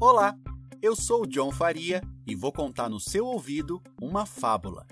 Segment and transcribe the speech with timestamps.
[0.00, 0.38] Olá,
[0.80, 4.86] eu sou o John Faria e vou contar no seu ouvido uma fábula.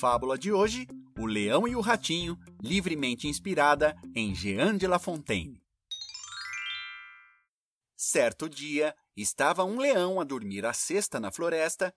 [0.00, 5.62] Fábula de hoje: O Leão e o Ratinho, livremente inspirada em Jean de La Fontaine.
[7.96, 11.94] Certo dia, estava um leão a dormir à cesta na floresta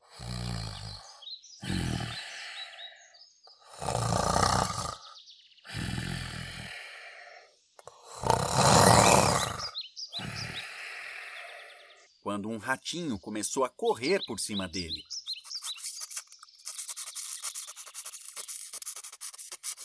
[12.26, 15.06] quando um ratinho começou a correr por cima dele.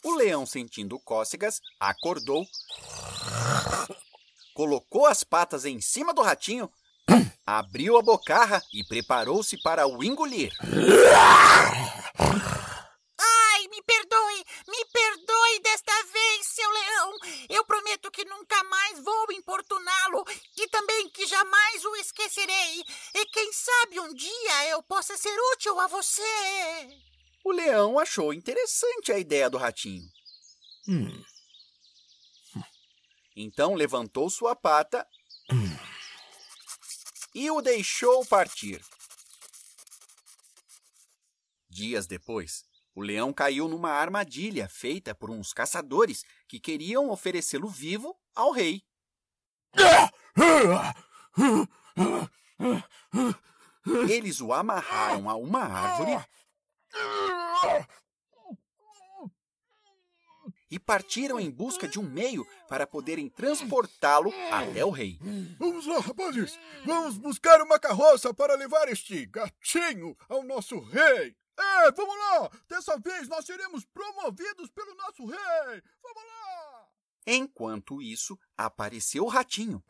[0.02, 2.46] O leão, sentindo cócegas, acordou,
[4.54, 6.72] colocou as patas em cima do ratinho,
[7.45, 10.50] abriu a bocarra e preparou-se para o engolir.
[13.52, 17.12] Ai, me perdoe, me perdoe desta vez, seu leão.
[17.50, 20.24] Eu prometo que nunca mais vou importuná-lo
[20.56, 21.84] e também que jamais
[23.15, 26.23] E quem sabe um dia eu possa ser útil a você.
[27.45, 30.09] O leão achou interessante a ideia do ratinho.
[30.88, 31.24] Hum.
[33.37, 35.07] Então levantou sua pata
[37.35, 38.83] e o deixou partir.
[41.68, 48.18] Dias depois, o leão caiu numa armadilha feita por uns caçadores que queriam oferecê-lo vivo
[48.35, 48.83] ao rei.
[54.09, 56.24] Eles o amarraram a uma árvore
[60.71, 65.19] e partiram em busca de um meio para poderem transportá-lo até o rei.
[65.59, 66.59] Vamos lá, rapazes!
[66.84, 71.37] Vamos buscar uma carroça para levar este gatinho ao nosso rei!
[71.59, 72.50] É, vamos lá!
[72.69, 75.82] Dessa vez nós seremos promovidos pelo nosso rei!
[76.03, 76.87] Vamos lá!
[77.26, 79.82] Enquanto isso, apareceu o ratinho.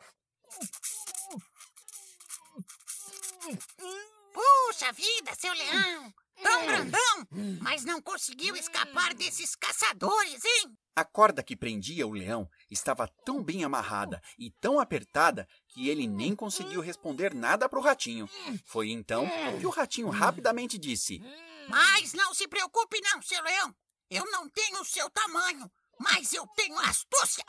[4.81, 6.13] Puxa vida, seu leão!
[6.41, 7.27] Tão grandão,
[7.61, 10.75] mas não conseguiu escapar desses caçadores, hein?
[10.95, 16.07] A corda que prendia o leão estava tão bem amarrada e tão apertada que ele
[16.07, 18.27] nem conseguiu responder nada para o ratinho.
[18.65, 21.21] Foi então que o ratinho rapidamente disse:
[21.69, 23.75] Mas não se preocupe, não, seu leão.
[24.09, 27.45] Eu não tenho o seu tamanho, mas eu tenho astúcia.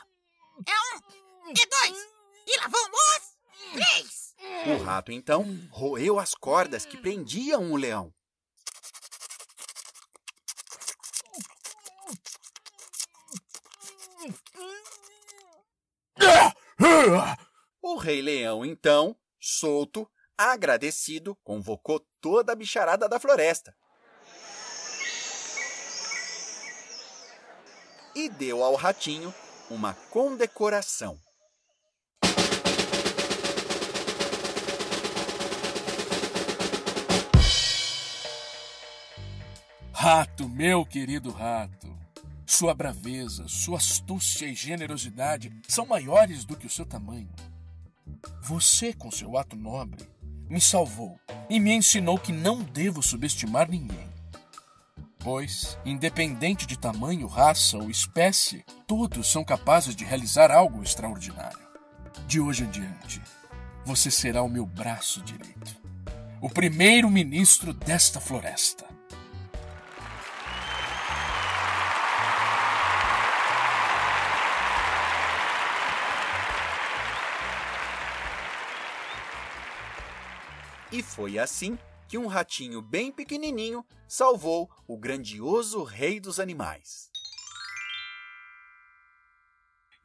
[0.67, 2.07] É um, é dois,
[2.45, 3.32] e lá vão os três.
[4.83, 8.13] O rato então roeu as cordas que prendiam o leão.
[17.81, 20.05] O Rei Leão, então, solto,
[20.37, 23.73] agradecido, convocou toda a bicharada da floresta.
[28.13, 29.33] E deu ao ratinho
[29.69, 31.17] uma condecoração.
[40.03, 41.97] Rato, meu querido rato,
[42.45, 47.29] sua braveza, sua astúcia e generosidade são maiores do que o seu tamanho.
[48.41, 50.05] Você, com seu ato nobre,
[50.49, 51.17] me salvou
[51.49, 54.09] e me ensinou que não devo subestimar ninguém.
[55.19, 61.65] Pois, independente de tamanho, raça ou espécie, todos são capazes de realizar algo extraordinário.
[62.27, 63.21] De hoje em diante,
[63.85, 65.81] você será o meu braço direito,
[66.41, 68.92] o primeiro ministro desta floresta.
[80.93, 81.75] E foi assim
[82.07, 87.09] que um ratinho bem pequenininho salvou o grandioso rei dos animais.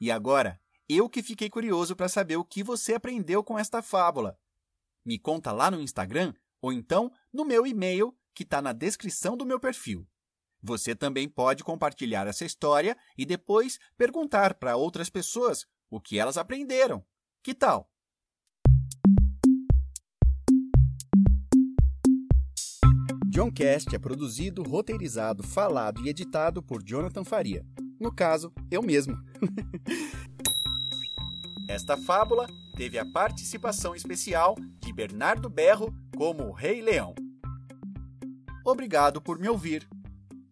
[0.01, 4.39] E agora, eu que fiquei curioso para saber o que você aprendeu com esta fábula.
[5.05, 9.45] Me conta lá no Instagram ou então no meu e-mail que está na descrição do
[9.45, 10.09] meu perfil.
[10.63, 16.39] Você também pode compartilhar essa história e depois perguntar para outras pessoas o que elas
[16.39, 17.05] aprenderam.
[17.43, 17.93] Que tal?
[23.39, 27.65] Johncast é produzido, roteirizado, falado e editado por Jonathan Faria.
[28.01, 29.17] No caso, eu mesmo.
[31.71, 37.15] Esta fábula teve a participação especial de Bernardo Berro como o Rei Leão.
[38.65, 39.89] Obrigado por me ouvir.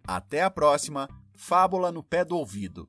[0.07, 2.89] Até a próxima Fábula no Pé do Ouvido.